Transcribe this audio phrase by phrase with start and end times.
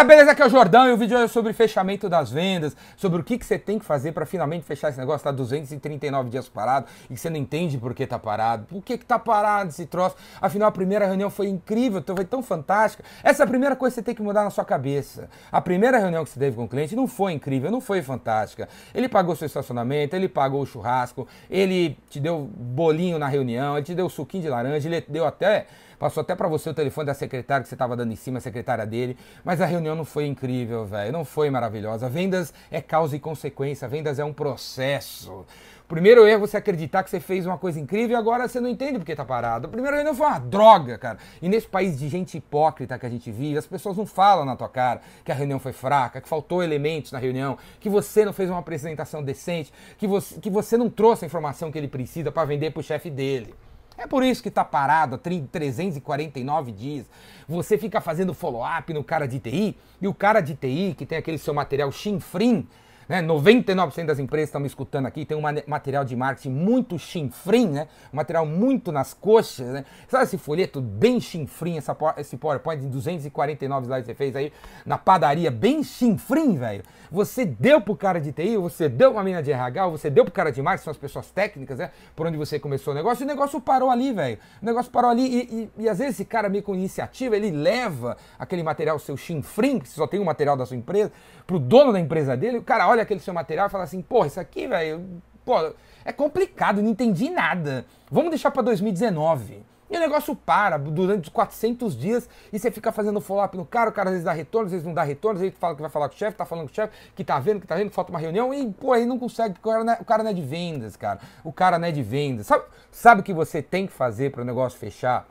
[0.00, 0.30] galera, beleza?
[0.32, 3.38] Aqui é o Jordão e o vídeo é sobre fechamento das vendas, sobre o que,
[3.38, 7.14] que você tem que fazer para finalmente fechar esse negócio, tá 239 dias parado e
[7.14, 8.64] que você não entende por que tá parado.
[8.66, 10.16] Por que que tá parado esse troço?
[10.40, 13.04] Afinal, a primeira reunião foi incrível, foi tão fantástica.
[13.22, 15.28] Essa é a primeira coisa que você tem que mudar na sua cabeça.
[15.50, 18.68] A primeira reunião que você teve com o cliente não foi incrível, não foi fantástica.
[18.94, 23.84] Ele pagou seu estacionamento, ele pagou o churrasco, ele te deu bolinho na reunião, ele
[23.84, 25.66] te deu suquinho de laranja, ele deu até
[26.00, 28.40] Passou até para você o telefone da secretária que você estava dando em cima, a
[28.40, 29.18] secretária dele.
[29.44, 31.12] Mas a reunião não foi incrível, velho.
[31.12, 32.08] Não foi maravilhosa.
[32.08, 33.86] Vendas é causa e consequência.
[33.86, 35.44] Vendas é um processo.
[35.86, 38.68] Primeiro erro é você acreditar que você fez uma coisa incrível e agora você não
[38.70, 39.66] entende porque tá parado.
[39.66, 41.18] A primeira reunião foi uma droga, cara.
[41.42, 44.56] E nesse país de gente hipócrita que a gente vive, as pessoas não falam na
[44.56, 48.32] tua cara que a reunião foi fraca, que faltou elementos na reunião, que você não
[48.32, 52.32] fez uma apresentação decente, que você, que você não trouxe a informação que ele precisa
[52.32, 53.54] para vender pro chefe dele.
[54.00, 57.04] É por isso que está parado há 349 dias.
[57.46, 61.18] Você fica fazendo follow-up no cara de TI e o cara de TI, que tem
[61.18, 62.66] aquele seu material chinfrim,
[63.10, 63.20] né?
[63.20, 67.88] 99% das empresas estão me escutando aqui, tem um material de marketing muito chinfrim, né?
[68.12, 69.84] Um material muito nas coxas, né?
[70.06, 74.52] Sabe esse folheto bem chinfrim, essa, esse PowerPoint de 249 slides que você fez aí
[74.86, 76.84] na padaria, bem chinfrim, velho?
[77.10, 80.32] Você deu pro cara de TI, você deu pra mina de RH, você deu pro
[80.32, 81.90] cara de marketing, são as pessoas técnicas, né?
[82.14, 84.38] Por onde você começou o negócio, e o negócio parou ali, velho.
[84.62, 87.50] O negócio parou ali e, e, e, às vezes esse cara meio com iniciativa, ele
[87.50, 91.10] leva aquele material seu chinfrim, que só tem o material da sua empresa,
[91.44, 94.02] pro dono da empresa dele, o cara olha olha aquele seu material e fala assim,
[94.02, 95.72] pô, isso aqui, velho, pô,
[96.04, 97.84] é complicado, não entendi nada.
[98.10, 99.64] Vamos deixar para 2019.
[99.90, 103.92] E o negócio para durante 400 dias e você fica fazendo follow-up no cara, o
[103.92, 105.90] cara às vezes dá retorno, às vezes não dá retorno, às vezes fala que vai
[105.90, 107.88] falar com o chefe, tá falando com o chefe, que tá vendo, que tá vendo,
[107.88, 110.22] que falta uma reunião e, pô, aí não consegue, o cara não, é, o cara
[110.22, 111.18] não é de vendas, cara.
[111.42, 112.46] O cara não é de vendas.
[112.46, 115.26] Sabe, sabe o que você tem que fazer para o negócio fechar?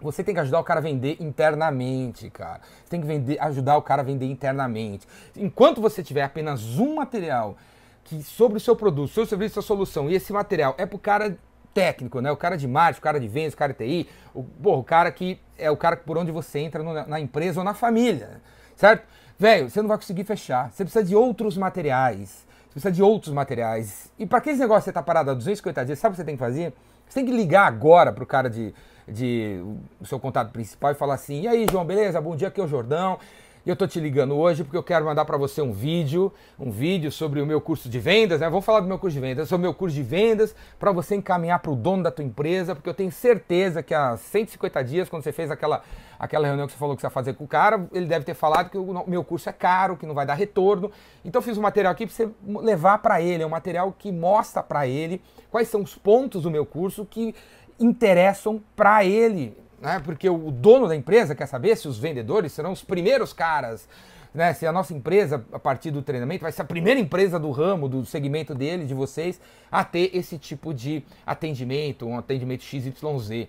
[0.00, 2.60] Você tem que ajudar o cara a vender internamente, cara.
[2.82, 5.06] Você tem que vender, ajudar o cara a vender internamente.
[5.36, 7.56] Enquanto você tiver apenas um material
[8.04, 11.38] que sobre o seu produto, seu serviço, sua solução, e esse material é pro cara
[11.72, 12.30] técnico, né?
[12.30, 14.84] O cara de marketing, o cara de vendas, o cara de TI, o, porra, o
[14.84, 18.40] cara que é o cara por onde você entra no, na empresa ou na família,
[18.76, 19.04] certo?
[19.38, 20.70] Velho, você não vai conseguir fechar.
[20.70, 22.46] Você precisa de outros materiais.
[22.68, 24.12] Você precisa de outros materiais.
[24.18, 26.24] E para aqueles negócios que você tá parado há 250 dias, sabe o que você
[26.24, 26.72] tem que fazer?
[27.08, 28.74] Você tem que ligar agora pro cara de
[29.06, 29.62] de
[30.00, 32.20] o seu contato principal e falar assim: "E aí, João, beleza?
[32.20, 33.18] Bom dia, aqui é o Jordão.
[33.66, 36.30] E eu tô te ligando hoje porque eu quero mandar para você um vídeo,
[36.60, 38.50] um vídeo sobre o meu curso de vendas, né?
[38.50, 41.14] Vamos falar do meu curso de vendas, sobre o meu curso de vendas para você
[41.14, 45.08] encaminhar para o dono da tua empresa, porque eu tenho certeza que há 150 dias,
[45.08, 45.82] quando você fez aquela,
[46.18, 48.34] aquela reunião que você falou que você ia fazer com o cara, ele deve ter
[48.34, 50.92] falado que o meu curso é caro, que não vai dar retorno.
[51.24, 54.12] Então eu fiz um material aqui para você levar para ele, é um material que
[54.12, 57.34] mostra para ele quais são os pontos do meu curso que
[57.80, 60.00] interessam para ele, né?
[60.04, 63.88] Porque o dono da empresa quer saber se os vendedores serão os primeiros caras,
[64.32, 64.52] né?
[64.52, 67.88] Se a nossa empresa, a partir do treinamento, vai ser a primeira empresa do ramo,
[67.88, 69.40] do segmento dele, de vocês,
[69.70, 73.48] a ter esse tipo de atendimento, um atendimento XYZ.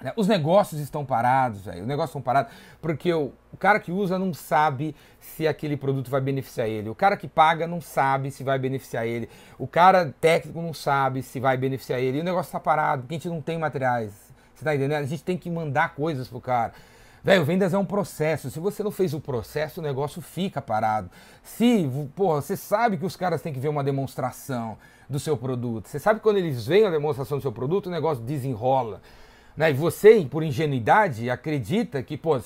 [0.00, 0.12] Né?
[0.16, 1.82] Os negócios estão parados, véio.
[1.82, 6.20] os negócios estão parados porque o, cara que usa não sabe se aquele produto vai
[6.20, 6.88] beneficiar ele.
[6.88, 9.28] O cara que paga não sabe se vai beneficiar ele.
[9.58, 12.18] O cara técnico não sabe se vai beneficiar ele.
[12.18, 14.29] E o negócio está parado porque a gente não tem materiais.
[14.60, 15.02] Você tá entendendo?
[15.02, 16.74] A gente tem que mandar coisas pro cara.
[17.24, 18.50] Velho, vendas é um processo.
[18.50, 21.10] Se você não fez o processo, o negócio fica parado.
[21.42, 24.76] Se, porra, você sabe que os caras têm que ver uma demonstração
[25.08, 25.88] do seu produto.
[25.88, 29.00] Você sabe que quando eles veem a demonstração do seu produto, o negócio desenrola.
[29.56, 29.70] Né?
[29.70, 32.38] E você, por ingenuidade, acredita que, pô,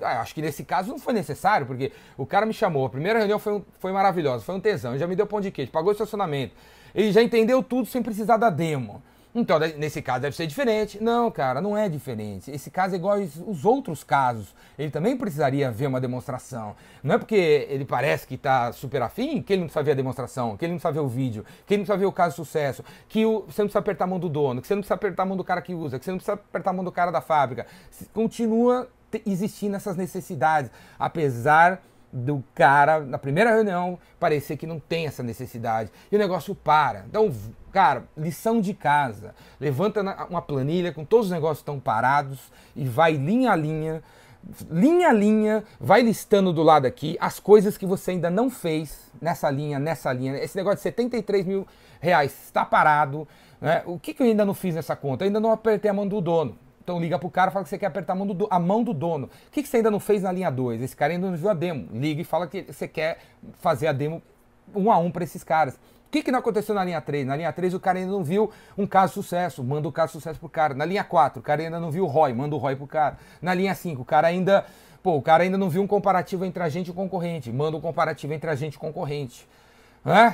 [0.00, 3.20] ah, acho que nesse caso não foi necessário, porque o cara me chamou, a primeira
[3.20, 5.90] reunião foi, foi maravilhosa, foi um tesão, ele já me deu pão de queijo, pagou
[5.90, 6.54] o estacionamento,
[6.94, 9.02] ele já entendeu tudo sem precisar da demo.
[9.32, 11.02] Então, nesse caso deve ser diferente.
[11.02, 12.50] Não, cara, não é diferente.
[12.50, 14.54] Esse caso é igual aos outros casos.
[14.76, 16.74] Ele também precisaria ver uma demonstração.
[17.02, 19.94] Não é porque ele parece que está super afim que ele não precisa ver a
[19.94, 22.30] demonstração, que ele não precisa ver o vídeo, que ele não precisa ver o caso
[22.30, 24.82] de sucesso, que o, você não precisa apertar a mão do dono, que você não
[24.82, 26.84] precisa apertar a mão do cara que usa, que você não precisa apertar a mão
[26.84, 27.66] do cara da fábrica.
[28.12, 28.88] Continua
[29.24, 35.90] existindo essas necessidades, apesar do cara, na primeira reunião, parecer que não tem essa necessidade.
[36.10, 37.04] E o negócio para.
[37.08, 37.32] Então,
[37.70, 39.34] cara, lição de casa.
[39.60, 42.38] Levanta uma planilha com todos os negócios que estão parados
[42.74, 44.02] e vai linha a linha,
[44.70, 49.10] linha a linha, vai listando do lado aqui as coisas que você ainda não fez
[49.20, 50.36] nessa linha, nessa linha.
[50.36, 51.66] Esse negócio de 73 mil
[52.00, 53.26] reais está parado.
[53.60, 53.82] Né?
[53.86, 55.24] O que, que eu ainda não fiz nessa conta?
[55.24, 56.58] Eu ainda não apertei a mão do dono.
[56.82, 58.82] Então liga pro cara e fala que você quer apertar a mão do, a mão
[58.82, 59.26] do dono.
[59.26, 60.80] O que, que você ainda não fez na linha 2?
[60.82, 61.88] Esse cara ainda não viu a demo.
[61.92, 63.18] Liga e fala que você quer
[63.58, 64.22] fazer a demo
[64.74, 65.78] um a um para esses caras.
[66.10, 67.24] O que, que não aconteceu na linha 3?
[67.24, 70.08] Na linha 3 o cara ainda não viu um caso de sucesso, manda o caso
[70.08, 70.74] de sucesso pro cara.
[70.74, 73.16] Na linha 4, o cara ainda não viu o ROI, manda o ROI pro cara.
[73.40, 74.66] Na linha 5, o cara ainda
[75.04, 77.50] Pô, o cara ainda não viu um comparativo entre a gente e o concorrente.
[77.50, 79.48] Manda um comparativo entre a gente e o concorrente.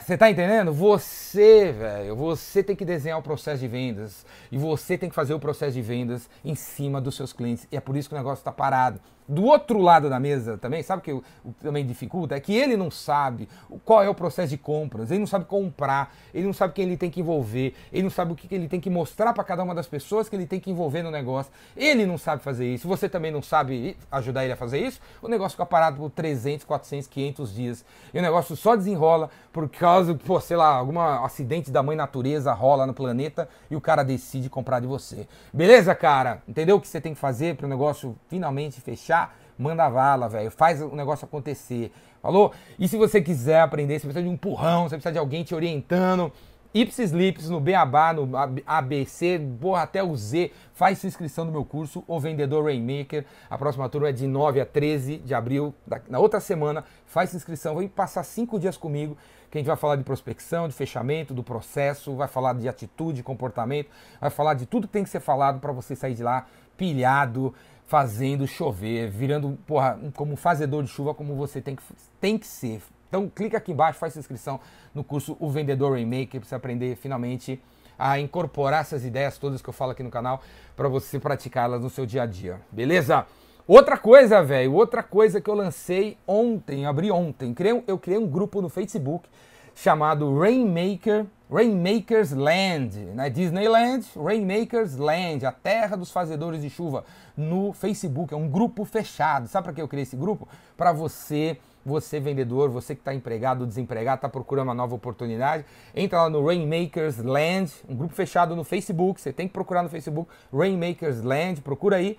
[0.00, 0.72] Você tá entendendo?
[0.72, 5.34] Você, velho, você tem que desenhar o processo de vendas e você tem que fazer
[5.34, 7.66] o processo de vendas em cima dos seus clientes.
[7.72, 9.00] E é por isso que o negócio está parado.
[9.26, 12.34] Do outro lado da mesa também, sabe que o, o, também dificulta?
[12.34, 13.48] É que ele não sabe
[13.84, 16.96] qual é o processo de compras, ele não sabe comprar, ele não sabe quem ele
[16.96, 19.62] tem que envolver, ele não sabe o que, que ele tem que mostrar para cada
[19.62, 21.50] uma das pessoas que ele tem que envolver no negócio.
[21.74, 25.28] Ele não sabe fazer isso, você também não sabe ajudar ele a fazer isso, o
[25.28, 27.84] negócio fica parado por 300, 400, 500 dias.
[28.12, 32.52] E o negócio só desenrola por causa, pô, sei lá, algum acidente da mãe natureza
[32.52, 35.26] rola no planeta e o cara decide comprar de você.
[35.52, 36.42] Beleza, cara?
[36.46, 39.23] Entendeu o que você tem que fazer para o negócio finalmente fechar?
[39.58, 40.50] Manda vala, velho.
[40.50, 41.92] Faz o negócio acontecer.
[42.20, 42.52] Falou?
[42.78, 45.54] E se você quiser aprender, você precisa de um empurrão, você precisa de alguém te
[45.54, 46.32] orientando.
[46.74, 48.28] Ipsis Lips no Beabá, no
[48.66, 50.50] ABC, porra, até o Z.
[50.72, 53.24] Faz sua inscrição no meu curso, O Vendedor Rainmaker.
[53.48, 55.72] A próxima turma é de 9 a 13 de abril.
[56.08, 57.76] Na outra semana, faz sua inscrição.
[57.76, 59.16] Vem passar cinco dias comigo,
[59.48, 63.22] que a gente vai falar de prospecção, de fechamento, do processo, vai falar de atitude,
[63.22, 63.88] comportamento,
[64.20, 66.44] vai falar de tudo que tem que ser falado para você sair de lá
[66.76, 67.54] pilhado,
[67.86, 71.82] fazendo chover, virando, porra, como fazedor de chuva como você tem que,
[72.20, 72.82] tem que ser.
[73.08, 74.58] Então clica aqui embaixo, faz sua inscrição
[74.94, 77.60] no curso O Vendedor Rainmaker para você aprender finalmente
[77.98, 80.42] a incorporar essas ideias todas que eu falo aqui no canal
[80.74, 82.60] para você praticá-las no seu dia a dia.
[82.72, 83.26] Beleza?
[83.66, 87.54] Outra coisa, velho, outra coisa que eu lancei ontem, abri ontem,
[87.86, 89.28] eu criei um grupo no Facebook
[89.74, 93.28] chamado Rainmaker, Rainmakers Land, né?
[93.28, 97.04] Disneyland, Rainmakers Land, a terra dos fazedores de chuva,
[97.36, 98.32] no Facebook.
[98.32, 99.46] É um grupo fechado.
[99.46, 100.48] Sabe para que eu criei esse grupo?
[100.76, 106.22] Para você, você vendedor, você que está empregado, desempregado, está procurando uma nova oportunidade, entra
[106.22, 109.20] lá no Rainmakers Land, um grupo fechado no Facebook.
[109.20, 112.16] Você tem que procurar no Facebook Rainmakers Land, procura aí.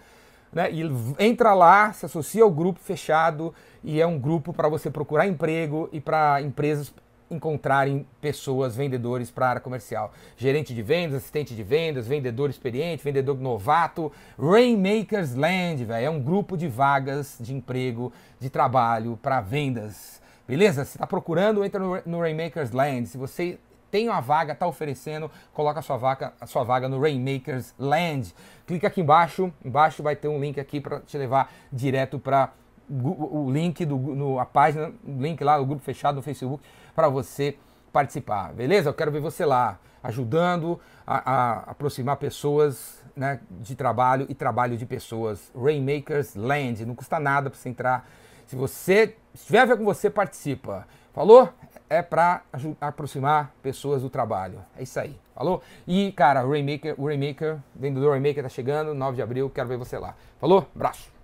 [0.53, 0.71] Né?
[0.71, 0.83] E
[1.19, 5.89] entra lá, se associa ao grupo fechado e é um grupo para você procurar emprego
[5.91, 6.93] e para empresas
[7.29, 10.13] encontrarem pessoas, vendedores para a área comercial.
[10.37, 14.11] Gerente de vendas, assistente de vendas, vendedor experiente, vendedor novato.
[14.39, 20.21] Rainmakers Land, velho, é um grupo de vagas de emprego, de trabalho para vendas.
[20.47, 20.85] Beleza?
[20.85, 23.07] Se está procurando, entra no, no Rainmakers Land.
[23.07, 23.57] Se você
[23.89, 28.35] tem uma vaga, está oferecendo, coloca a sua vaga, a sua vaga no Rainmakers Land.
[28.67, 32.51] Clica aqui embaixo, embaixo vai ter um link aqui para te levar direto para
[32.89, 36.63] o link do no, a página, o link lá do grupo fechado no Facebook
[36.95, 37.57] para você
[37.91, 38.89] participar, beleza?
[38.89, 44.77] Eu quero ver você lá, ajudando a, a aproximar pessoas né, de trabalho e trabalho
[44.77, 45.51] de pessoas.
[45.55, 48.07] Rainmakers Land, não custa nada para você entrar.
[48.45, 50.87] Se você se tiver a ver com você, participa.
[51.13, 51.49] Falou?
[51.89, 52.41] É para
[52.81, 54.59] aproximar pessoas do trabalho.
[54.77, 55.17] É isso aí.
[55.33, 55.61] Falou?
[55.87, 59.77] E, cara, o Rainmaker, o Rainmaker, vendedor Rainmaker tá chegando, 9 de abril, quero ver
[59.77, 60.15] você lá.
[60.39, 60.67] Falou?
[60.75, 61.14] Abraço.